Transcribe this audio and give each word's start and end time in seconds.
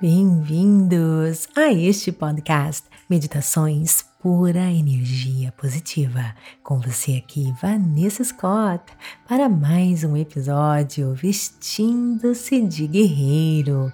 Bem-vindos 0.00 1.48
a 1.56 1.72
este 1.72 2.12
podcast 2.12 2.84
Meditações 3.10 4.04
Pura 4.22 4.70
Energia 4.70 5.50
Positiva. 5.50 6.36
Com 6.62 6.78
você 6.78 7.16
aqui, 7.16 7.52
Vanessa 7.60 8.22
Scott, 8.22 8.84
para 9.26 9.48
mais 9.48 10.04
um 10.04 10.16
episódio 10.16 11.14
Vestindo-se 11.14 12.60
de 12.60 12.86
Guerreiro. 12.86 13.92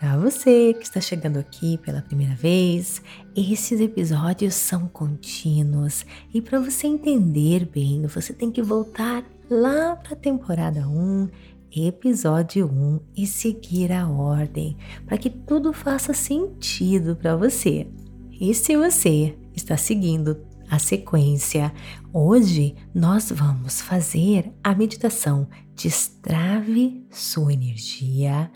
Para 0.00 0.16
você 0.16 0.72
que 0.72 0.84
está 0.84 0.98
chegando 0.98 1.38
aqui 1.38 1.76
pela 1.76 2.00
primeira 2.00 2.34
vez, 2.34 3.02
esses 3.36 3.80
episódios 3.80 4.54
são 4.54 4.88
contínuos 4.88 6.06
e 6.32 6.40
para 6.40 6.58
você 6.58 6.86
entender 6.86 7.66
bem, 7.66 8.06
você 8.06 8.32
tem 8.32 8.50
que 8.50 8.62
voltar 8.62 9.22
lá 9.50 9.94
para 9.96 10.14
a 10.14 10.16
temporada 10.16 10.88
1 10.88 11.28
episódio 11.76 12.66
1 12.66 13.00
e 13.16 13.26
seguir 13.26 13.92
a 13.92 14.08
ordem 14.08 14.76
para 15.06 15.18
que 15.18 15.30
tudo 15.30 15.72
faça 15.72 16.12
sentido 16.12 17.16
para 17.16 17.36
você. 17.36 17.86
E 18.40 18.54
se 18.54 18.76
você 18.76 19.36
está 19.54 19.76
seguindo 19.76 20.44
a 20.70 20.78
sequência, 20.78 21.72
hoje 22.12 22.74
nós 22.94 23.30
vamos 23.30 23.80
fazer 23.80 24.52
a 24.62 24.74
meditação 24.74 25.48
Destrave 25.74 27.04
sua 27.10 27.52
energia, 27.52 28.50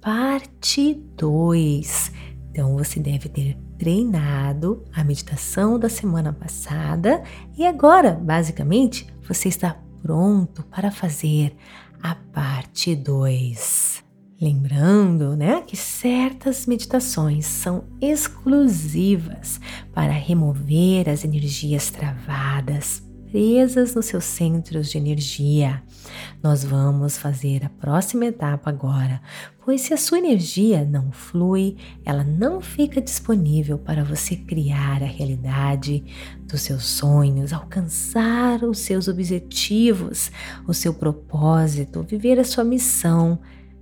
parte 0.00 0.94
2. 1.16 2.12
Então 2.50 2.76
você 2.76 2.98
deve 3.00 3.28
ter 3.28 3.56
treinado 3.78 4.82
a 4.94 5.04
meditação 5.04 5.78
da 5.78 5.88
semana 5.88 6.32
passada 6.32 7.22
e 7.56 7.66
agora, 7.66 8.12
basicamente, 8.12 9.06
você 9.28 9.48
está 9.48 9.76
pronto 10.00 10.62
para 10.64 10.90
fazer 10.90 11.54
a 12.04 12.14
parte 12.14 12.94
2. 12.94 14.04
Lembrando, 14.38 15.34
né, 15.34 15.62
que 15.66 15.74
certas 15.74 16.66
meditações 16.66 17.46
são 17.46 17.84
exclusivas 17.98 19.58
para 19.94 20.12
remover 20.12 21.08
as 21.08 21.24
energias 21.24 21.88
travadas, 21.90 23.02
presas 23.30 23.94
nos 23.94 24.04
seus 24.04 24.24
centros 24.24 24.90
de 24.90 24.98
energia. 24.98 25.82
Nós 26.42 26.64
vamos 26.64 27.16
fazer 27.16 27.64
a 27.64 27.68
próxima 27.68 28.26
etapa 28.26 28.68
agora, 28.68 29.20
pois 29.64 29.80
se 29.80 29.94
a 29.94 29.96
sua 29.96 30.18
energia 30.18 30.84
não 30.84 31.10
flui, 31.10 31.76
ela 32.04 32.22
não 32.22 32.60
fica 32.60 33.00
disponível 33.00 33.78
para 33.78 34.04
você 34.04 34.36
criar 34.36 35.02
a 35.02 35.06
realidade 35.06 36.04
dos 36.46 36.60
seus 36.60 36.84
sonhos, 36.84 37.52
alcançar 37.52 38.62
os 38.62 38.80
seus 38.80 39.08
objetivos, 39.08 40.30
o 40.66 40.74
seu 40.74 40.92
propósito, 40.92 42.02
viver 42.02 42.38
a 42.38 42.44
sua 42.44 42.62
missão. 42.64 43.38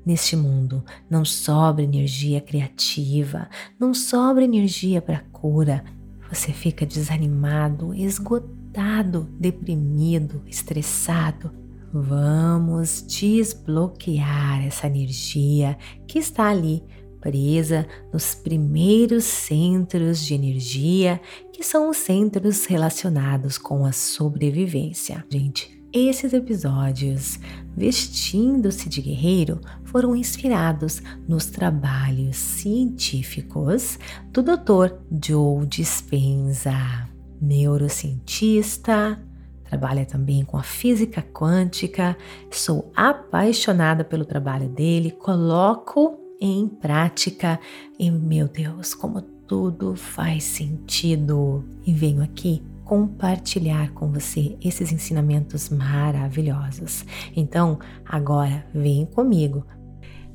Neste 0.07 0.35
mundo 0.35 0.85
não 1.09 1.25
sobra 1.25 1.83
energia 1.83 2.41
criativa, 2.41 3.49
não 3.79 3.93
sobra 3.93 4.45
energia 4.45 5.03
para 5.03 5.25
cura. 5.33 5.85
Você 6.29 6.53
fica 6.53 6.87
desanimado, 6.87 7.95
esgotado, 7.95 9.29
deprimido, 9.39 10.43
estressado 10.47 11.62
Vamos 11.93 13.05
desbloquear 13.07 14.67
essa 14.67 14.87
energia 14.87 15.77
que 16.09 16.19
está 16.19 16.49
ali 16.49 16.83
presa 17.21 17.87
nos 18.13 18.35
primeiros 18.35 19.25
centros 19.25 20.25
de 20.25 20.35
energia, 20.35 21.21
que 21.53 21.63
são 21.63 21.89
os 21.89 21.99
centros 21.99 22.67
relacionados 22.67 23.57
com 23.59 23.85
a 23.85 23.93
sobrevivência. 23.93 25.25
Gente, 25.31 25.81
esses 25.93 26.33
episódios, 26.33 27.39
vestindo-se 27.77 28.89
de 28.89 29.03
guerreiro, 29.03 29.61
foram 29.85 30.17
inspirados 30.17 31.03
nos 31.29 31.47
trabalhos 31.47 32.37
científicos 32.37 33.99
do 34.33 34.43
Dr. 34.43 34.97
Joe 35.25 35.67
Dispenza, 35.67 37.09
neurocientista, 37.41 39.23
trabalha 39.73 40.05
também 40.05 40.45
com 40.45 40.59
a 40.59 40.63
física 40.63 41.23
quântica. 41.23 42.15
Sou 42.51 42.93
apaixonada 42.95 44.05
pelo 44.05 44.27
trabalho 44.27 44.69
dele, 44.69 45.11
coloco 45.11 46.19
em 46.39 46.69
prática 46.69 47.59
e, 47.99 48.11
meu 48.11 48.49
Deus, 48.49 48.95
como 48.95 49.23
tudo 49.23 49.97
faz 49.97 50.45
sentido. 50.45 51.65
E 51.87 51.95
venho 51.95 52.23
aqui 52.23 52.63
compartilhar 52.85 53.93
com 53.93 54.13
você 54.13 54.59
esses 54.63 54.93
ensinamentos 54.93 55.71
maravilhosos. 55.71 57.07
Então, 57.35 57.79
agora 58.05 58.67
vem 58.75 59.07
comigo. 59.07 59.65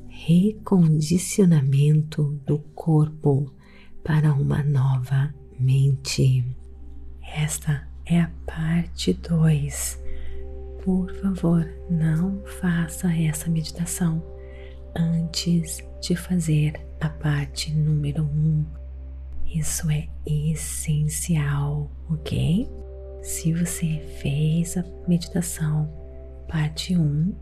Recondicionamento 0.08 2.40
do 2.44 2.58
corpo 2.74 3.54
para 4.02 4.32
uma 4.32 4.64
nova 4.64 5.32
mente. 5.60 6.44
Esta 7.22 7.87
é 8.10 8.20
a 8.20 8.30
parte 8.46 9.12
2. 9.12 10.02
Por 10.82 11.12
favor, 11.16 11.68
não 11.90 12.42
faça 12.60 13.12
essa 13.12 13.50
meditação 13.50 14.22
antes 14.96 15.86
de 16.00 16.16
fazer 16.16 16.72
a 17.00 17.08
parte 17.08 17.74
número 17.74 18.24
1. 18.24 18.26
Um. 18.26 18.66
Isso 19.46 19.90
é 19.90 20.08
essencial, 20.26 21.90
ok? 22.10 22.68
Se 23.22 23.52
você 23.52 23.98
fez 24.20 24.76
a 24.76 24.84
meditação 25.06 25.90
parte 26.48 26.96
1, 26.96 27.00
um, 27.00 27.34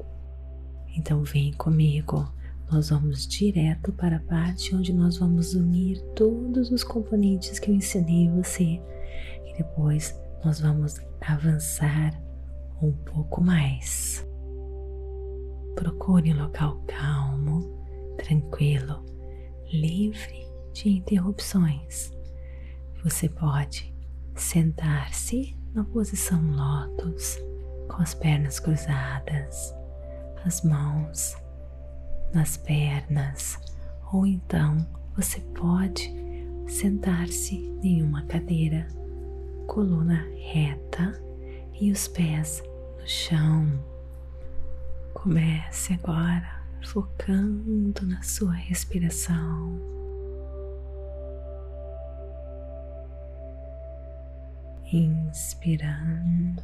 então 0.97 1.23
vem 1.23 1.53
comigo. 1.53 2.33
Nós 2.71 2.91
vamos 2.91 3.29
direto 3.29 3.93
para 3.93 4.17
a 4.17 4.21
parte 4.21 4.75
onde 4.75 4.93
nós 4.93 5.19
vamos 5.19 5.55
unir 5.55 6.01
todos 6.17 6.73
os 6.73 6.83
componentes 6.83 7.61
que 7.61 7.71
eu 7.71 7.75
ensinei 7.75 8.29
você 8.29 8.81
e 9.47 9.55
depois 9.57 10.13
nós 10.47 10.61
vamos 10.61 11.01
avançar 11.23 12.13
um 12.81 12.93
pouco 12.93 13.43
mais. 13.43 14.25
Procure 15.75 16.33
um 16.33 16.41
local 16.41 16.81
calmo, 16.87 17.83
tranquilo, 18.17 19.05
livre 19.73 20.47
de 20.73 20.89
interrupções. 20.89 22.13
Você 23.03 23.29
pode 23.29 23.93
sentar-se 24.37 25.59
na 25.75 25.83
posição 25.83 26.41
lótus, 26.53 27.37
com 27.89 28.01
as 28.01 28.15
pernas 28.15 28.61
cruzadas, 28.61 29.75
as 30.45 30.63
mãos 30.63 31.37
nas 32.33 32.57
pernas, 32.57 33.59
ou 34.13 34.25
então 34.25 34.77
você 35.17 35.41
pode 35.59 36.15
sentar-se 36.69 37.77
em 37.83 38.01
uma 38.01 38.23
cadeira 38.27 38.87
coluna 39.67 40.25
reta 40.37 41.13
e 41.81 41.91
os 41.91 42.09
pés 42.09 42.63
no 42.99 43.07
chão. 43.07 43.67
Comece 45.15 45.95
agora 45.95 46.63
focando 46.85 48.07
na 48.07 48.23
sua 48.23 48.53
respiração. 48.53 49.79
Inspirando 54.93 56.63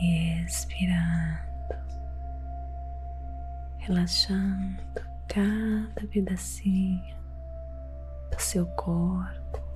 e 0.00 0.44
expirando, 0.44 1.76
relaxando 3.78 4.82
cada 5.28 6.06
pedacinho 6.08 7.16
do 8.30 8.40
seu 8.40 8.66
corpo. 8.68 9.67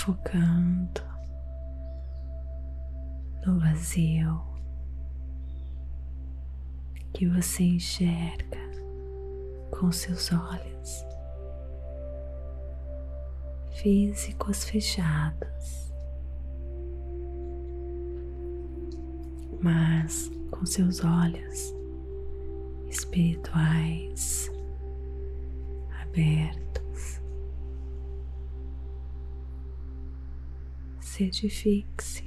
Focando 0.00 1.02
no 3.44 3.60
vazio 3.60 4.40
que 7.12 7.26
você 7.26 7.64
enxerga 7.64 8.58
com 9.70 9.92
seus 9.92 10.32
olhos 10.32 11.04
físicos 13.72 14.64
fechados, 14.64 15.92
mas 19.60 20.30
com 20.50 20.64
seus 20.64 21.04
olhos 21.04 21.74
espirituais 22.88 24.50
abertos. 26.02 26.89
certifique-se 31.20 32.22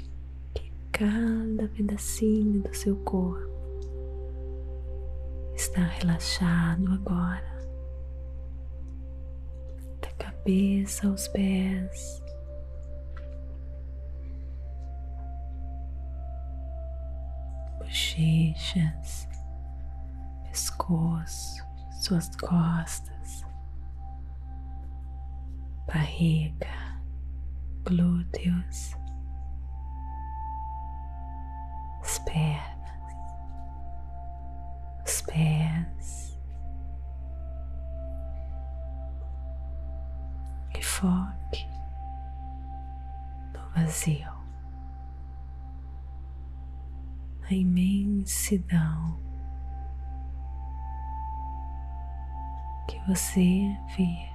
que 0.54 0.72
cada 0.92 1.68
pedacinho 1.70 2.62
do 2.62 2.72
seu 2.76 2.96
corpo 2.98 3.52
está 5.56 5.82
relaxado 5.82 6.94
agora, 6.94 7.60
da 10.00 10.12
cabeça 10.12 11.08
aos 11.08 11.28
pés. 11.30 12.22
Bochechas, 17.80 19.28
pescoço, 20.44 21.64
suas 22.00 22.30
costas, 22.36 23.44
barriga, 25.88 26.83
glúteos, 27.86 28.96
as 32.02 32.20
pernas, 32.20 33.14
os 35.06 35.22
pés. 35.24 36.40
E 40.76 40.84
foque 40.84 41.68
no 43.54 43.70
vazio, 43.76 44.34
na 47.42 47.52
imensidão 47.52 49.20
que 52.88 53.00
você 53.08 53.78
vê 53.96 54.33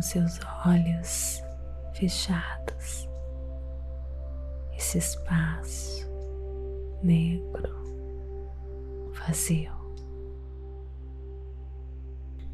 com 0.00 0.02
seus 0.02 0.40
olhos 0.64 1.42
fechados 1.92 3.06
esse 4.74 4.96
espaço 4.96 6.08
negro, 7.02 7.76
vazio. 9.12 9.70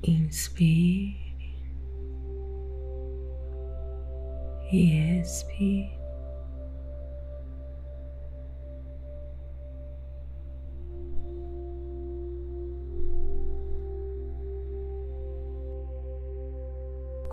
Inspire 0.03 1.37
e 4.73 5.21
expire. 5.21 6.06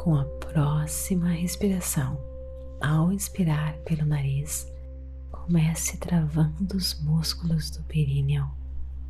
Com 0.04 0.16
a 0.16 0.26
próxima 0.26 1.30
respiração, 1.30 2.20
ao 2.82 3.14
inspirar 3.14 3.78
pelo 3.86 4.06
nariz, 4.06 4.70
comece 5.32 5.96
travando 5.96 6.76
os 6.76 7.02
músculos 7.02 7.70
do 7.70 7.82
períneo, 7.84 8.46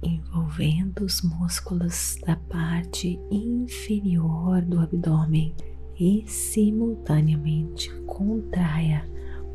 envolvendo 0.04 1.04
os 1.04 1.24
músculos 1.24 2.20
da 2.24 2.36
parte 2.36 3.20
inferior 3.32 4.62
do 4.62 4.80
abdômen 4.82 5.56
e 6.00 6.26
simultaneamente 6.28 7.92
contraia 8.06 9.04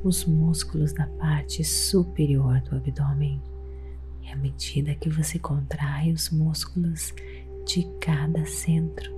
os 0.03 0.25
músculos 0.25 0.93
da 0.93 1.07
parte 1.07 1.63
superior 1.63 2.61
do 2.63 2.75
abdômen. 2.75 3.41
E 4.23 4.33
à 4.33 4.35
medida 4.35 4.93
que 4.97 5.09
você 5.09 5.39
contrai 5.39 6.11
os 6.11 6.31
músculos 6.31 7.15
de 7.65 7.85
cada 8.01 8.45
centro, 8.45 9.18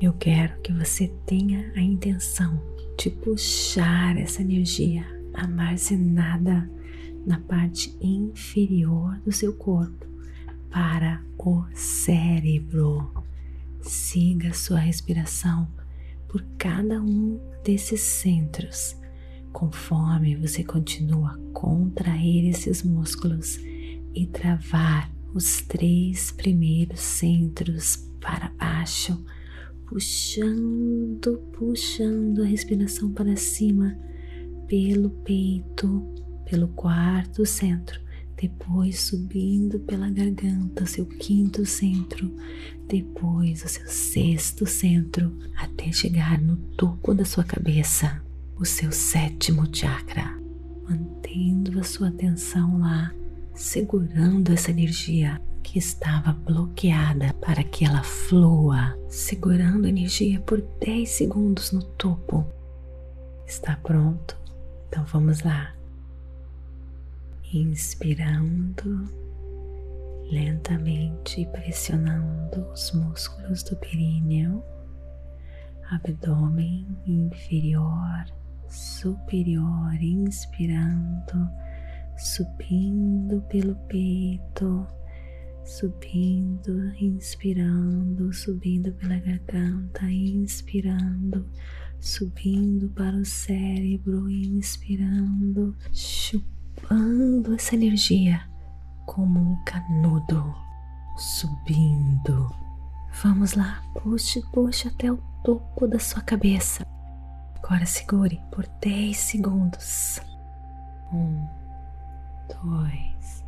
eu 0.00 0.12
quero 0.12 0.60
que 0.60 0.72
você 0.72 1.08
tenha 1.26 1.72
a 1.74 1.80
intenção 1.80 2.62
de 2.96 3.10
puxar 3.10 4.16
essa 4.16 4.42
energia 4.42 5.04
armazenada 5.34 6.70
na 7.26 7.40
parte 7.40 7.96
inferior 8.00 9.18
do 9.24 9.32
seu 9.32 9.52
corpo 9.54 10.06
para 10.70 11.20
o 11.36 11.64
cérebro. 11.74 13.12
Siga 13.80 14.54
sua 14.54 14.78
respiração 14.78 15.68
por 16.28 16.44
cada 16.56 17.00
um 17.02 17.40
desses 17.64 18.00
centros, 18.00 18.96
conforme 19.52 20.36
você 20.36 20.62
continua 20.62 21.32
a 21.32 21.52
contrair 21.52 22.48
esses 22.48 22.84
músculos 22.84 23.58
e 24.14 24.26
travar 24.26 25.10
os 25.34 25.60
três 25.62 26.30
primeiros 26.30 27.00
centros 27.00 28.08
para 28.20 28.50
baixo 28.50 29.18
puxando, 29.88 31.38
puxando 31.52 32.42
a 32.42 32.46
respiração 32.46 33.10
para 33.10 33.36
cima 33.36 33.98
pelo 34.66 35.08
peito, 35.08 36.02
pelo 36.44 36.68
quarto 36.68 37.46
centro, 37.46 37.98
depois 38.36 39.00
subindo 39.00 39.80
pela 39.80 40.10
garganta, 40.10 40.84
seu 40.84 41.06
quinto 41.06 41.64
centro, 41.64 42.30
depois 42.86 43.64
o 43.64 43.68
seu 43.68 43.86
sexto 43.86 44.66
centro, 44.66 45.36
até 45.56 45.90
chegar 45.90 46.38
no 46.38 46.56
topo 46.76 47.14
da 47.14 47.24
sua 47.24 47.44
cabeça, 47.44 48.22
o 48.56 48.66
seu 48.66 48.92
sétimo 48.92 49.66
chakra, 49.74 50.38
mantendo 50.86 51.80
a 51.80 51.82
sua 51.82 52.08
atenção 52.08 52.78
lá, 52.78 53.12
segurando 53.54 54.52
essa 54.52 54.70
energia 54.70 55.40
que 55.62 55.78
estava 55.78 56.32
bloqueada 56.32 57.34
para 57.34 57.62
que 57.62 57.84
ela 57.84 58.02
flua, 58.02 58.98
segurando 59.08 59.86
energia 59.86 60.40
por 60.40 60.60
10 60.80 61.08
segundos 61.08 61.72
no 61.72 61.82
topo. 61.82 62.46
Está 63.46 63.76
pronto? 63.76 64.36
Então 64.88 65.04
vamos 65.04 65.42
lá. 65.42 65.74
Inspirando 67.52 69.04
lentamente, 70.30 71.46
pressionando 71.46 72.66
os 72.72 72.92
músculos 72.92 73.62
do 73.62 73.76
períneo, 73.76 74.62
abdômen 75.90 76.86
inferior, 77.06 78.26
superior, 78.68 79.94
inspirando, 80.00 81.48
subindo 82.16 83.40
pelo 83.48 83.74
peito 83.86 84.86
subindo, 85.68 86.94
inspirando, 86.98 88.32
subindo 88.32 88.90
pela 88.94 89.18
garganta, 89.18 90.06
inspirando, 90.06 91.46
subindo 92.00 92.88
para 92.88 93.14
o 93.14 93.24
cérebro, 93.24 94.30
inspirando, 94.30 95.76
chupando 95.92 97.54
essa 97.54 97.74
energia 97.74 98.48
como 99.04 99.38
um 99.38 99.64
canudo, 99.64 100.54
subindo. 101.18 102.50
Vamos 103.22 103.52
lá, 103.52 103.82
puxe, 104.02 104.40
puxe 104.50 104.88
até 104.88 105.12
o 105.12 105.18
topo 105.44 105.86
da 105.86 105.98
sua 105.98 106.22
cabeça. 106.22 106.82
Agora 107.62 107.84
segure 107.84 108.40
por 108.50 108.66
10 108.80 109.14
segundos. 109.14 110.18
Um, 111.12 111.46
dois, 112.48 113.44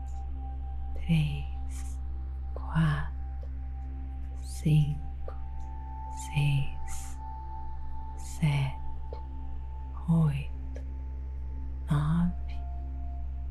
três 1.07 1.50
quatro, 2.73 3.13
cinco, 4.41 5.35
seis, 6.33 7.19
sete, 8.17 8.77
oito, 10.09 10.83
nove, 11.91 12.33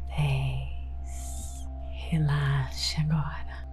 dez. 0.08 1.68
Relaxe 2.10 3.02
agora. 3.02 3.68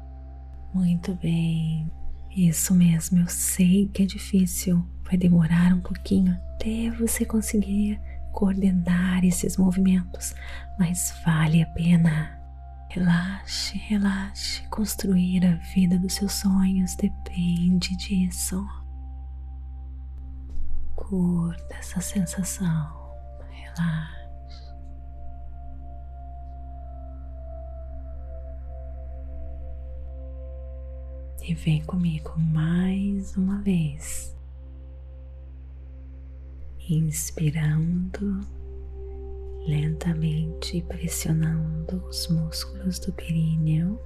Muito 0.74 1.14
bem. 1.14 1.90
Isso 2.36 2.74
mesmo, 2.74 3.20
eu 3.20 3.28
sei 3.28 3.88
que 3.88 4.02
é 4.02 4.06
difícil, 4.06 4.86
vai 5.04 5.16
demorar 5.16 5.72
um 5.72 5.80
pouquinho 5.80 6.38
até 6.54 6.90
você 6.90 7.24
conseguir 7.24 7.98
coordenar 8.32 9.24
esses 9.24 9.56
movimentos, 9.56 10.34
mas 10.78 11.14
vale 11.24 11.62
a 11.62 11.66
pena. 11.68 12.45
Relaxe, 12.96 13.76
relaxe. 13.76 14.66
Construir 14.68 15.44
a 15.44 15.56
vida 15.74 15.98
dos 15.98 16.14
seus 16.14 16.32
sonhos 16.32 16.96
depende 16.96 17.94
disso. 17.94 18.66
Curta 20.94 21.74
essa 21.74 22.00
sensação. 22.00 23.14
Relaxe. 23.50 24.74
E 31.42 31.54
vem 31.54 31.84
comigo 31.84 32.32
mais 32.38 33.36
uma 33.36 33.60
vez. 33.60 34.34
Inspirando 36.88 38.40
lentamente 39.66 40.80
pressionando 40.82 41.96
os 42.08 42.28
músculos 42.28 43.00
do 43.00 43.12
períneo, 43.12 44.00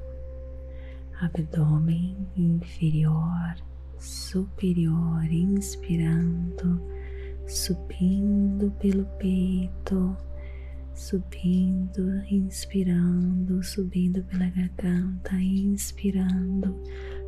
abdômen 1.21 2.17
inferior, 2.35 3.57
superior, 3.99 5.23
inspirando, 5.31 6.81
subindo 7.47 8.71
pelo 8.81 9.05
peito, 9.19 10.17
subindo, 10.95 12.25
inspirando, 12.31 13.63
subindo 13.63 14.25
pela 14.25 14.49
garganta, 14.49 15.35
inspirando, 15.35 16.75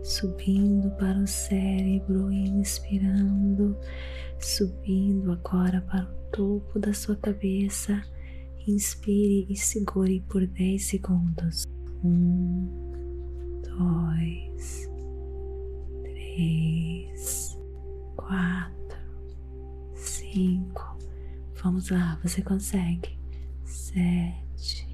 subindo 0.03 0.91
para 0.93 1.19
o 1.19 1.27
cérebro, 1.27 2.33
inspirando, 2.33 3.77
subindo 4.39 5.33
agora 5.33 5.83
para 5.83 6.05
o 6.05 6.31
topo 6.31 6.79
da 6.79 6.95
sua 6.95 7.17
cabeça 7.17 8.03
Inspire 8.67 9.47
e 9.51 9.57
segure 9.57 10.21
por 10.29 10.47
10 10.47 10.85
segundos. 10.85 11.65
Um, 12.05 12.83
dois, 13.77 14.89
três, 16.03 17.59
quatro, 18.17 18.99
cinco. 19.95 20.99
Vamos 21.63 21.91
lá, 21.91 22.19
você 22.23 22.43
consegue. 22.43 23.19
Sete, 23.65 24.87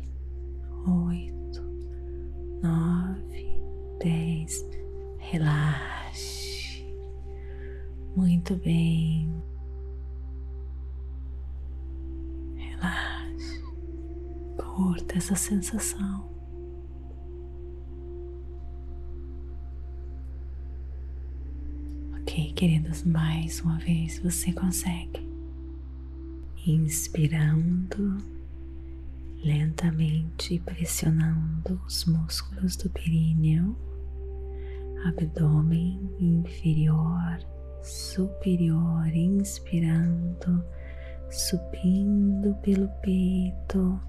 oito, 0.87 1.63
nove, 2.63 3.61
dez. 4.01 4.65
Relaxe. 5.19 6.87
Muito 8.17 8.57
bem. 8.57 9.08
Essa 15.29 15.37
sensação. 15.37 16.27
Ok, 22.21 22.53
queridos, 22.55 23.05
mais 23.05 23.61
uma 23.61 23.79
vez 23.79 24.19
você 24.21 24.53
consegue. 24.53 25.29
Inspirando 26.67 28.17
lentamente, 29.45 30.59
pressionando 30.61 31.81
os 31.87 32.07
músculos 32.07 32.77
do 32.77 32.89
períneo, 32.89 33.77
abdômen 35.05 36.11
inferior, 36.19 37.39
superior, 37.83 39.07
inspirando, 39.15 40.65
subindo 41.31 42.55
pelo 42.63 42.89
peito, 43.03 44.01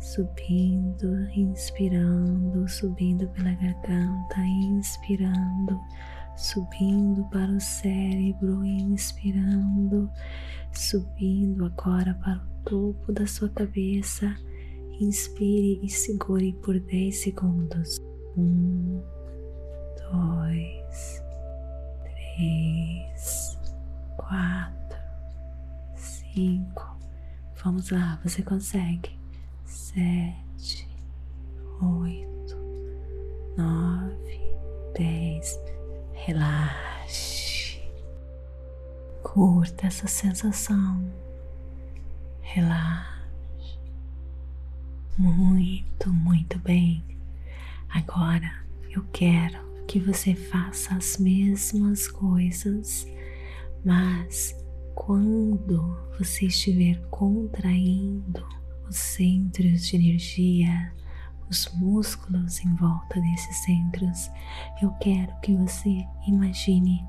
subindo, 0.00 1.30
inspirando, 1.30 2.66
subindo 2.68 3.28
pela 3.28 3.52
garganta, 3.52 4.40
inspirando 4.40 5.78
subindo 6.40 7.22
para 7.24 7.52
o 7.52 7.60
cérebro, 7.60 8.64
inspirando, 8.64 10.10
subindo 10.72 11.66
agora 11.66 12.14
para 12.14 12.38
o 12.38 12.64
topo 12.64 13.12
da 13.12 13.26
sua 13.26 13.50
cabeça. 13.50 14.34
Inspire 15.00 15.80
e 15.82 15.88
segure 15.88 16.52
por 16.62 16.78
10 16.78 17.22
segundos. 17.22 17.98
Um, 18.36 19.02
dois, 20.10 21.22
três, 22.04 23.58
quatro, 24.16 24.98
cinco. 25.94 26.98
Vamos 27.62 27.90
lá, 27.90 28.18
você 28.22 28.42
consegue. 28.42 29.19
Sete, 29.70 30.88
oito, 31.80 32.56
nove, 33.56 34.40
dez 34.98 35.56
Relaxe. 36.12 37.80
Curta 39.22 39.86
essa 39.86 40.08
sensação. 40.08 41.08
Relaxe. 42.40 43.78
Muito, 45.16 46.12
muito 46.12 46.58
bem. 46.58 47.04
Agora 47.90 48.64
eu 48.90 49.04
quero 49.12 49.84
que 49.86 50.00
você 50.00 50.34
faça 50.34 50.96
as 50.96 51.16
mesmas 51.16 52.08
coisas, 52.08 53.06
mas 53.84 54.52
quando 54.96 55.96
você 56.18 56.46
estiver 56.46 57.00
contraindo 57.08 58.59
os 58.90 58.96
centros 58.96 59.86
de 59.86 59.96
energia 59.96 60.92
os 61.50 61.68
músculos 61.74 62.64
em 62.64 62.72
volta 62.74 63.20
desses 63.20 63.56
centros, 63.64 64.30
eu 64.80 64.90
quero 65.00 65.34
que 65.40 65.54
você 65.56 66.06
imagine 66.26 67.04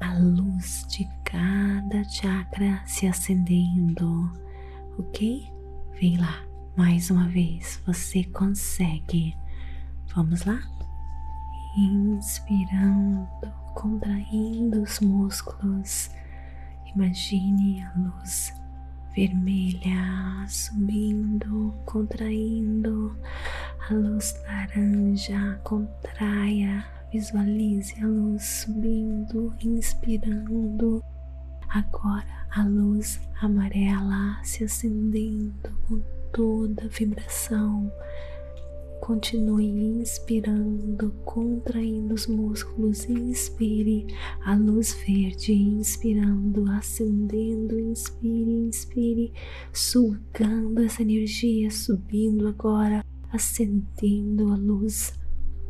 a 0.00 0.14
luz 0.14 0.86
de 0.88 1.06
cada 1.24 2.02
chakra 2.04 2.82
se 2.86 3.06
acendendo, 3.06 4.32
ok? 4.98 5.46
Vem 6.00 6.16
lá, 6.16 6.42
mais 6.74 7.10
uma 7.10 7.28
vez, 7.28 7.82
você 7.86 8.24
consegue. 8.24 9.36
Vamos 10.14 10.44
lá? 10.46 10.58
Inspirando, 11.76 13.28
contraindo 13.74 14.82
os 14.82 15.00
músculos. 15.00 16.10
Imagine 16.94 17.82
a 17.82 17.92
luz 17.98 18.59
vermelha 19.14 20.46
subindo, 20.48 21.74
contraindo, 21.84 23.16
a 23.88 23.94
luz 23.94 24.34
laranja 24.44 25.60
contraia, 25.64 26.84
visualize 27.12 27.94
a 28.02 28.06
luz 28.06 28.44
subindo, 28.44 29.54
inspirando. 29.62 31.02
Agora 31.68 32.46
a 32.50 32.64
luz 32.64 33.20
amarela 33.40 34.40
se 34.42 34.64
acendendo 34.64 35.70
com 35.86 36.00
toda 36.32 36.84
a 36.84 36.88
vibração 36.88 37.90
Continue 39.10 39.66
inspirando, 39.66 41.10
contraindo 41.24 42.14
os 42.14 42.28
músculos. 42.28 43.06
Inspire 43.08 44.06
a 44.44 44.54
luz 44.54 44.96
verde, 45.04 45.52
inspirando, 45.52 46.70
acendendo. 46.70 47.76
Inspire, 47.76 48.52
inspire, 48.52 49.32
sugando 49.72 50.80
essa 50.80 51.02
energia, 51.02 51.72
subindo 51.72 52.46
agora, 52.46 53.04
acendendo 53.32 54.52
a 54.52 54.56
luz 54.56 55.12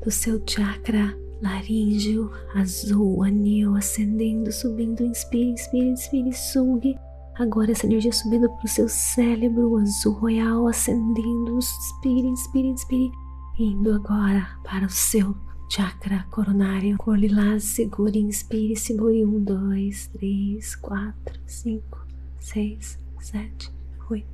do 0.05 0.11
seu 0.11 0.39
chakra 0.45 1.17
laríngeo 1.41 2.31
azul, 2.55 3.23
anil, 3.23 3.75
acendendo, 3.75 4.53
subindo. 4.53 5.03
Inspire, 5.03 5.53
inspire, 5.53 5.89
inspire, 5.89 6.33
sugue. 6.35 6.95
Agora 7.39 7.73
essa 7.73 7.87
energia 7.87 8.13
subindo 8.13 8.51
para 8.51 8.67
o 8.67 8.69
seu 8.69 8.87
cérebro 8.87 9.79
azul 9.79 10.13
royal, 10.13 10.69
acendendo. 10.69 11.57
Inspire, 11.57 12.29
inspire, 12.29 12.69
inspire 12.69 13.30
indo 13.63 13.93
agora 13.93 14.59
para 14.65 14.87
o 14.87 14.91
seu 14.91 15.37
chakra 15.69 16.27
coronário, 16.31 16.97
cor 16.97 17.19
lilás, 17.19 17.63
segure, 17.65 18.19
inspire, 18.19 18.75
segure, 18.75 19.23
um, 19.25 19.43
dois, 19.45 20.07
três, 20.09 20.75
quatro, 20.77 21.39
cinco, 21.47 22.07
seis, 22.39 22.99
sete, 23.21 23.71
oito, 24.09 24.27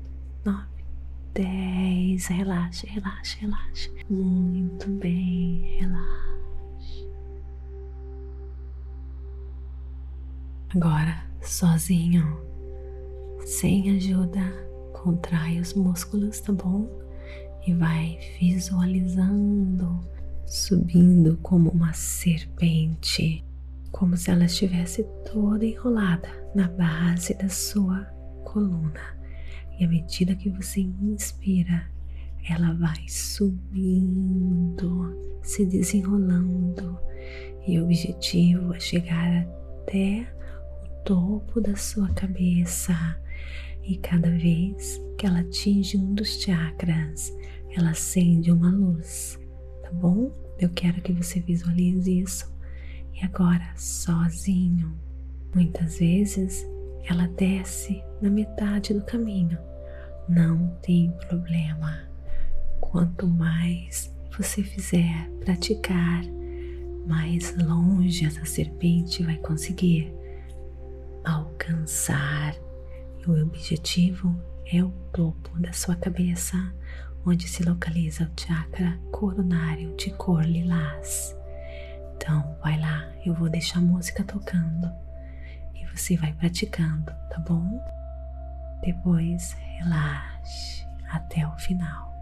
nove, 0.44 0.84
dez, 1.34 2.26
relaxe, 2.26 2.86
relaxe, 2.86 3.36
relaxe, 3.40 3.92
muito 4.08 4.88
bem, 4.88 5.78
relaxe. 5.80 7.10
Agora, 10.72 11.24
sozinho, 11.42 12.40
sem 13.40 13.96
ajuda, 13.96 14.40
contrai 14.92 15.58
os 15.58 15.74
músculos, 15.74 16.40
tá 16.40 16.52
bom? 16.52 17.05
E 17.66 17.74
vai 17.74 18.18
visualizando 18.38 20.06
subindo 20.46 21.36
como 21.42 21.70
uma 21.70 21.92
serpente, 21.92 23.44
como 23.90 24.16
se 24.16 24.30
ela 24.30 24.44
estivesse 24.44 25.04
toda 25.30 25.66
enrolada 25.66 26.28
na 26.54 26.68
base 26.68 27.34
da 27.34 27.48
sua 27.48 28.04
coluna. 28.44 29.16
E 29.78 29.84
à 29.84 29.88
medida 29.88 30.36
que 30.36 30.48
você 30.48 30.80
inspira, 30.80 31.90
ela 32.48 32.72
vai 32.74 33.08
subindo, 33.08 35.14
se 35.42 35.66
desenrolando, 35.66 36.98
e 37.66 37.80
o 37.80 37.84
objetivo 37.84 38.72
é 38.72 38.78
chegar 38.78 39.44
até 39.82 40.32
o 40.84 41.04
topo 41.04 41.60
da 41.60 41.74
sua 41.74 42.08
cabeça. 42.10 42.94
E 43.82 43.98
cada 43.98 44.30
vez 44.30 45.00
que 45.18 45.26
ela 45.26 45.40
atinge 45.40 45.96
um 45.96 46.14
dos 46.14 46.40
chakras, 46.40 47.32
ela 47.76 47.90
acende 47.90 48.50
uma 48.50 48.70
luz, 48.70 49.38
tá 49.82 49.92
bom? 49.92 50.32
Eu 50.58 50.70
quero 50.70 51.02
que 51.02 51.12
você 51.12 51.40
visualize 51.40 52.20
isso. 52.20 52.50
E 53.12 53.24
agora, 53.24 53.66
sozinho, 53.76 54.98
muitas 55.54 55.98
vezes 55.98 56.66
ela 57.04 57.28
desce 57.28 58.02
na 58.20 58.30
metade 58.30 58.94
do 58.94 59.04
caminho. 59.04 59.58
Não 60.28 60.68
tem 60.82 61.12
problema. 61.28 62.08
Quanto 62.80 63.26
mais 63.28 64.14
você 64.36 64.62
fizer 64.62 65.30
praticar, 65.40 66.22
mais 67.06 67.54
longe 67.56 68.24
essa 68.24 68.44
serpente 68.44 69.22
vai 69.22 69.36
conseguir 69.36 70.12
alcançar. 71.24 72.54
E 73.20 73.30
o 73.30 73.42
objetivo 73.42 74.34
é 74.72 74.82
o 74.82 74.90
topo 75.12 75.58
da 75.60 75.72
sua 75.72 75.94
cabeça, 75.94 76.56
onde 77.26 77.48
se 77.48 77.62
localiza 77.64 78.24
o 78.24 78.40
chakra 78.40 78.98
coronário 79.10 79.96
de 79.96 80.10
cor 80.12 80.44
lilás. 80.44 81.36
Então, 82.14 82.56
vai 82.62 82.78
lá, 82.80 83.10
eu 83.24 83.34
vou 83.34 83.48
deixar 83.48 83.80
a 83.80 83.82
música 83.82 84.22
tocando 84.24 84.90
e 85.74 85.84
você 85.86 86.16
vai 86.16 86.32
praticando, 86.32 87.12
tá 87.28 87.38
bom? 87.40 87.80
Depois, 88.82 89.52
relaxe. 89.52 90.86
até 91.10 91.46
o 91.46 91.56
final. 91.58 92.15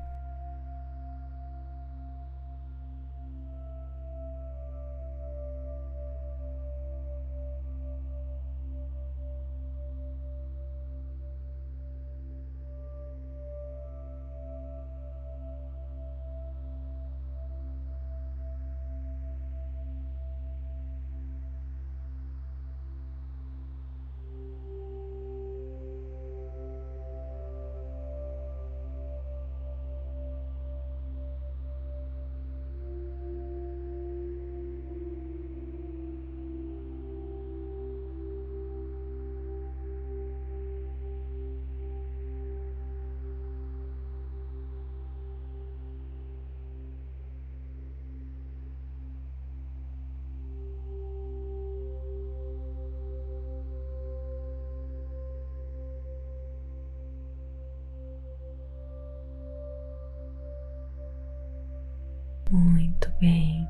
Muito 62.55 63.11
bem. 63.19 63.69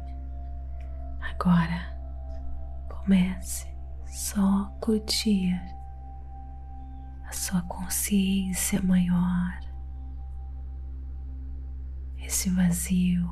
Agora 1.18 1.96
comece 2.86 3.66
só 4.04 4.42
a 4.42 4.72
curtir 4.78 5.58
a 7.26 7.32
sua 7.32 7.62
consciência 7.62 8.82
maior, 8.82 9.58
esse 12.18 12.50
vazio, 12.50 13.26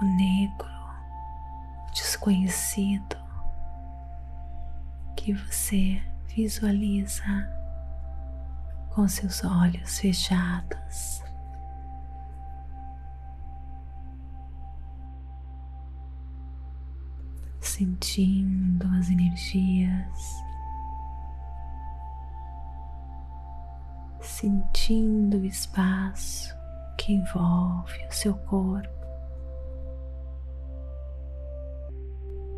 o 0.00 0.04
negro, 0.04 0.70
desconhecido 1.92 3.16
que 5.16 5.32
você 5.32 6.00
visualiza 6.28 7.24
com 8.90 9.08
seus 9.08 9.42
olhos 9.42 9.98
fechados. 9.98 10.85
Sentindo 17.76 18.86
as 18.98 19.10
energias, 19.10 20.42
sentindo 24.18 25.36
o 25.36 25.44
espaço 25.44 26.56
que 26.96 27.12
envolve 27.12 27.98
o 28.08 28.12
seu 28.12 28.32
corpo, 28.32 28.88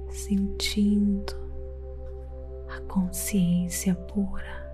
sentindo 0.08 1.34
a 2.68 2.80
consciência 2.82 3.96
pura 3.96 4.68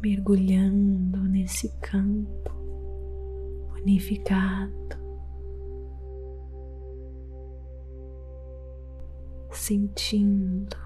mergulhando 0.00 1.18
nesse 1.24 1.68
campo 1.80 2.50
unificado 3.74 5.03
sentindo 9.56 10.76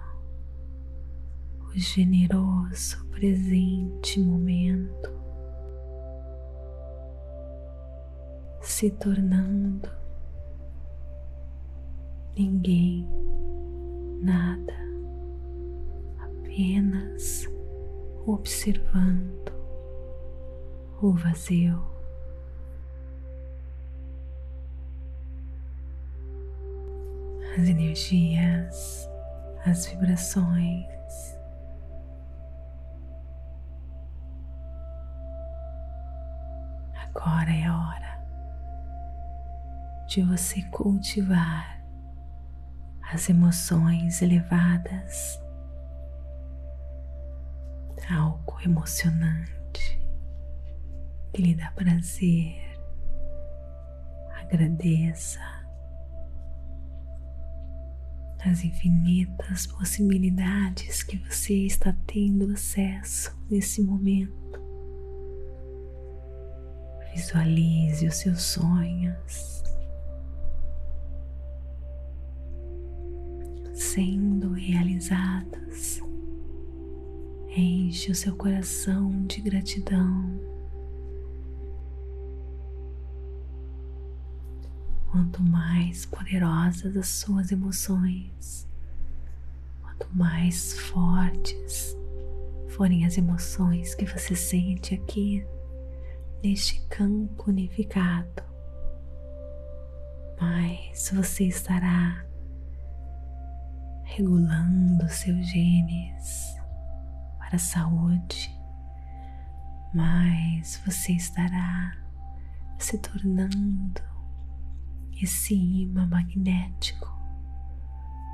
o 1.60 1.78
generoso 1.78 3.04
presente 3.10 4.20
momento 4.20 5.18
se 8.60 8.90
tornando 8.90 9.88
ninguém, 12.36 13.08
nada, 14.22 14.74
apenas 16.20 17.48
observando 18.26 19.52
o 21.02 21.12
vazio. 21.12 21.97
As 27.58 27.68
energias, 27.68 29.10
as 29.66 29.86
vibrações. 29.86 30.86
Agora 36.94 37.50
é 37.50 37.64
a 37.64 37.76
hora 37.76 38.24
de 40.06 40.22
você 40.22 40.62
cultivar 40.70 41.82
as 43.12 43.28
emoções 43.28 44.22
elevadas, 44.22 45.40
algo 48.08 48.60
emocionante 48.64 50.00
que 51.32 51.42
lhe 51.42 51.56
dá 51.56 51.72
prazer. 51.72 52.78
Agradeça 54.42 55.57
as 58.48 58.64
infinitas 58.64 59.66
possibilidades 59.66 61.02
que 61.02 61.16
você 61.18 61.54
está 61.66 61.94
tendo 62.06 62.50
acesso 62.52 63.36
nesse 63.50 63.82
momento. 63.82 64.60
Visualize 67.14 68.06
os 68.06 68.16
seus 68.16 68.42
sonhos 68.42 69.58
sendo 73.74 74.52
realizados. 74.52 76.00
Enche 77.56 78.10
o 78.10 78.14
seu 78.14 78.36
coração 78.36 79.26
de 79.26 79.40
gratidão. 79.40 80.57
Quanto 85.18 85.42
mais 85.42 86.06
poderosas 86.06 86.96
as 86.96 87.08
suas 87.08 87.50
emoções, 87.50 88.68
quanto 89.82 90.08
mais 90.16 90.78
fortes 90.78 91.96
forem 92.68 93.04
as 93.04 93.18
emoções 93.18 93.96
que 93.96 94.04
você 94.04 94.36
sente 94.36 94.94
aqui 94.94 95.44
neste 96.40 96.80
campo 96.82 97.50
unificado, 97.50 98.44
mais 100.40 101.10
você 101.12 101.46
estará 101.46 102.24
regulando 104.04 105.08
seus 105.08 105.48
genes 105.48 106.56
para 107.38 107.56
a 107.56 107.58
saúde, 107.58 108.56
mais 109.92 110.80
você 110.86 111.10
estará 111.10 111.92
se 112.78 112.96
tornando 112.98 114.17
esse 115.20 115.54
imã 115.54 116.06
magnético 116.06 117.08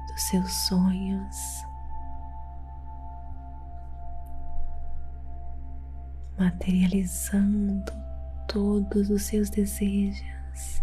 dos 0.08 0.22
seus 0.22 0.52
sonhos. 0.66 1.36
Materializando 6.38 7.92
todos 8.48 9.08
os 9.08 9.22
seus 9.22 9.48
desejos, 9.50 10.82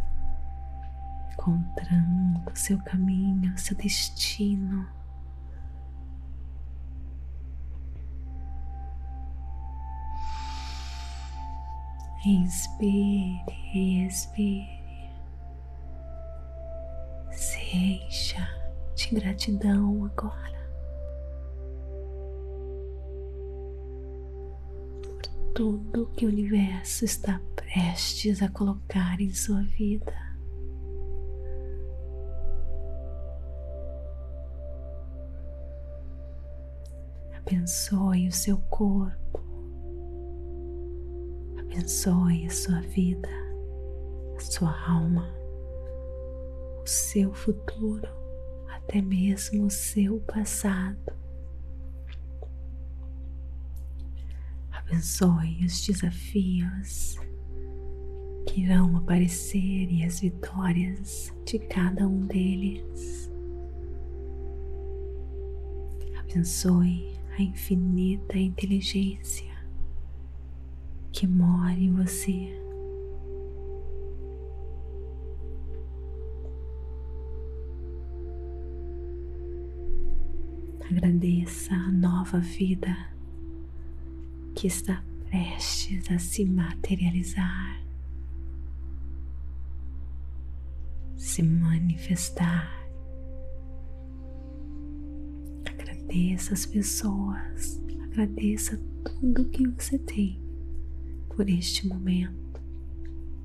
encontrando 1.33 2.51
seu 2.55 2.81
caminho, 2.83 3.57
seu 3.57 3.75
destino. 3.77 4.87
Inspire, 12.23 14.05
expire 14.05 14.80
encha 17.75 18.47
de 18.95 19.15
gratidão 19.15 20.05
agora. 20.05 20.61
Por 25.01 25.21
tudo 25.53 26.11
que 26.15 26.25
o 26.25 26.29
universo 26.29 27.05
está 27.05 27.39
prestes 27.55 28.41
a 28.41 28.49
colocar 28.49 29.19
em 29.19 29.33
sua 29.33 29.63
vida. 29.63 30.13
Abençoe 37.37 38.27
o 38.27 38.31
seu 38.31 38.57
corpo, 38.69 39.41
Abençoe 41.59 42.45
a 42.45 42.49
sua 42.49 42.81
vida, 42.81 43.29
a 44.35 44.39
sua 44.39 44.89
alma, 44.89 45.25
seu 46.91 47.33
futuro, 47.33 48.07
até 48.67 49.01
mesmo 49.01 49.65
o 49.65 49.71
seu 49.71 50.19
passado. 50.21 51.13
Abençoe 54.71 55.65
os 55.65 55.85
desafios 55.85 57.15
que 58.45 58.61
irão 58.61 58.97
aparecer 58.97 59.89
e 59.89 60.03
as 60.03 60.19
vitórias 60.19 61.33
de 61.45 61.59
cada 61.59 62.05
um 62.07 62.25
deles. 62.27 63.31
Abençoe 66.19 67.15
a 67.37 67.41
infinita 67.41 68.37
inteligência 68.37 69.51
que 71.13 71.25
mora 71.25 71.79
em 71.79 71.93
você. 71.93 72.70
Agradeça 80.91 81.73
a 81.73 81.89
nova 81.89 82.39
vida 82.39 82.93
que 84.53 84.67
está 84.67 85.01
prestes 85.29 86.11
a 86.11 86.19
se 86.19 86.43
materializar, 86.43 87.81
se 91.15 91.41
manifestar. 91.43 92.69
Agradeça 95.65 96.53
as 96.55 96.65
pessoas, 96.65 97.81
agradeça 98.03 98.77
tudo 99.05 99.49
que 99.49 99.65
você 99.69 99.97
tem 99.97 100.41
por 101.29 101.49
este 101.49 101.87
momento, 101.87 102.61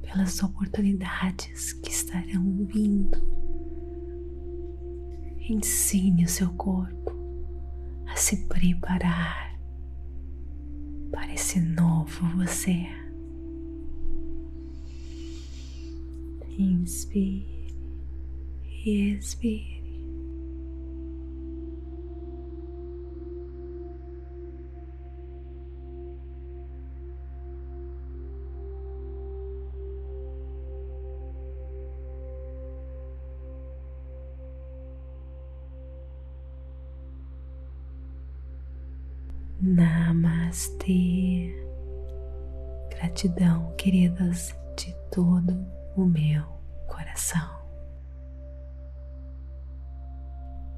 pelas 0.03 0.43
oportunidades 0.43 1.75
que 1.75 1.93
estarão 1.93 2.67
vindo. 2.67 3.23
Ensine 5.49 6.25
o 6.25 6.29
seu 6.29 6.53
corpo 6.55 7.16
se 8.17 8.37
preparar 8.47 9.55
para 11.11 11.35
esse 11.35 11.61
novo 11.61 12.27
você. 12.37 12.87
Inspire 16.59 17.75
e 18.85 19.13
expire. 19.13 19.76
Gratidão, 43.27 43.73
queridas, 43.77 44.55
de 44.77 44.95
todo 45.11 45.53
o 45.97 46.05
meu 46.05 46.45
coração. 46.87 47.59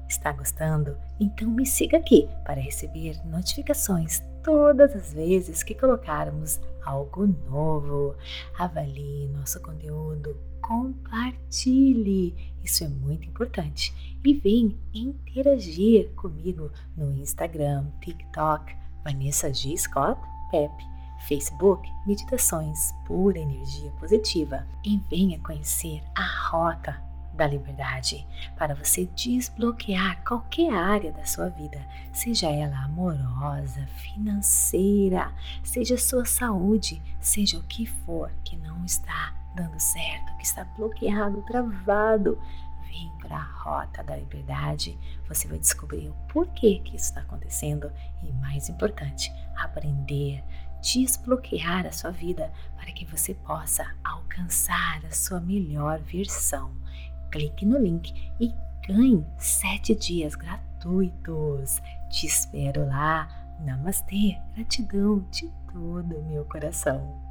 Está 0.07 0.31
gostando? 0.31 0.97
Então 1.19 1.47
me 1.47 1.63
siga 1.63 1.97
aqui 1.97 2.27
para 2.43 2.59
receber 2.59 3.23
notificações 3.23 4.23
todas 4.43 4.95
as 4.95 5.13
vezes 5.13 5.61
que 5.61 5.75
colocarmos 5.75 6.59
algo 6.83 7.27
novo. 7.27 8.15
Avalie 8.57 9.27
nosso 9.27 9.61
conteúdo, 9.61 10.35
compartilhe, 10.59 12.35
isso 12.63 12.83
é 12.83 12.87
muito 12.87 13.27
importante. 13.27 13.93
E 14.25 14.33
vem 14.33 14.75
interagir 14.91 16.11
comigo 16.15 16.71
no 16.97 17.13
Instagram, 17.13 17.91
TikTok, 18.01 18.75
Vanessa 19.03 19.53
G. 19.53 19.77
Scott, 19.77 20.19
Pep, 20.49 20.73
Facebook, 21.27 21.89
Meditações 22.05 22.93
Pura 23.05 23.39
Energia 23.39 23.91
Positiva. 23.99 24.65
E 24.83 24.97
venha 25.09 25.39
conhecer 25.39 26.01
a 26.15 26.49
Rota 26.49 27.09
da 27.39 27.47
liberdade 27.47 28.27
para 28.57 28.75
você 28.75 29.05
desbloquear 29.15 30.21
qualquer 30.25 30.73
área 30.73 31.11
da 31.13 31.25
sua 31.25 31.47
vida, 31.47 31.81
seja 32.11 32.49
ela 32.49 32.83
amorosa, 32.83 33.87
financeira, 33.87 35.31
seja 35.63 35.97
sua 35.97 36.25
saúde, 36.25 37.01
seja 37.21 37.57
o 37.57 37.63
que 37.63 37.85
for 37.85 38.29
que 38.43 38.57
não 38.57 38.83
está 38.83 39.33
dando 39.55 39.79
certo, 39.79 40.35
que 40.37 40.43
está 40.43 40.65
bloqueado, 40.77 41.41
travado. 41.43 42.37
Vem 42.83 43.09
para 43.21 43.37
a 43.37 43.51
rota 43.63 44.03
da 44.03 44.17
liberdade, 44.17 44.97
você 45.27 45.47
vai 45.47 45.59
descobrir 45.59 46.09
o 46.09 46.15
porquê 46.27 46.81
que 46.83 46.95
isso 46.95 47.05
está 47.05 47.21
acontecendo 47.21 47.89
e, 48.21 48.33
mais 48.33 48.67
importante, 48.67 49.31
aprender, 49.55 50.43
desbloquear 50.81 51.85
a 51.85 51.91
sua 51.91 52.11
vida 52.11 52.51
para 52.75 52.91
que 52.91 53.05
você 53.05 53.33
possa 53.33 53.85
alcançar 54.03 55.05
a 55.05 55.11
sua 55.11 55.39
melhor 55.39 55.99
versão 55.99 56.79
clique 57.31 57.65
no 57.65 57.77
link 57.77 58.13
e 58.39 58.53
ganhe 58.87 59.25
sete 59.37 59.95
dias 59.95 60.35
gratuitos. 60.35 61.81
Te 62.09 62.25
espero 62.25 62.85
lá. 62.87 63.27
Namastê, 63.59 64.37
gratidão 64.55 65.19
de 65.31 65.51
todo 65.71 66.17
o 66.17 66.25
meu 66.25 66.45
coração. 66.45 67.28